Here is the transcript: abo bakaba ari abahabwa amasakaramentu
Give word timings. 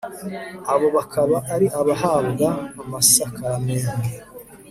abo 0.73 0.87
bakaba 0.97 1.37
ari 1.53 1.67
abahabwa 1.79 2.47
amasakaramentu 2.81 3.99